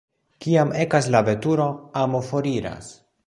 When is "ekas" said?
0.85-1.09